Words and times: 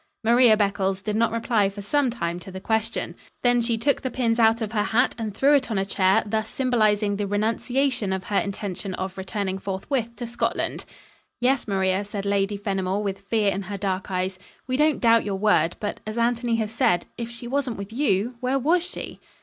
Maria 0.23 0.57
Beccles 0.57 1.03
did 1.03 1.15
not 1.15 1.31
reply 1.31 1.69
for 1.69 1.83
some 1.83 2.09
time 2.09 2.39
to 2.39 2.49
the 2.51 2.59
question. 2.59 3.13
Then 3.43 3.61
she 3.61 3.77
took 3.77 4.01
the 4.01 4.09
pins 4.09 4.39
out 4.39 4.59
of 4.59 4.71
her 4.71 4.81
hat 4.85 5.13
and 5.15 5.31
threw 5.37 5.53
it 5.55 5.69
on 5.69 5.77
a 5.77 5.85
chair, 5.85 6.23
thus 6.25 6.49
symbolising 6.49 7.17
the 7.17 7.27
renunciation 7.27 8.11
of 8.11 8.23
her 8.23 8.39
intention 8.39 8.95
of 8.95 9.15
returning 9.15 9.59
forthwith 9.59 10.15
to 10.15 10.25
Scotland. 10.25 10.85
"Yes, 11.39 11.67
Maria," 11.67 12.03
said 12.03 12.25
Lady 12.25 12.57
Fenimore, 12.57 13.03
with 13.03 13.19
fear 13.21 13.51
in 13.51 13.61
her 13.61 13.77
dark 13.77 14.09
eyes, 14.09 14.39
"we 14.65 14.75
don't 14.75 14.99
doubt 15.01 15.23
your 15.23 15.35
word 15.37 15.75
but, 15.79 15.99
as 16.07 16.17
Anthony 16.17 16.55
has 16.55 16.71
said, 16.71 17.05
if 17.19 17.29
she 17.29 17.47
wasn't 17.47 17.77
with 17.77 17.93
you, 17.93 18.37
where 18.39 18.57
was 18.57 18.81
she?" 18.83 19.19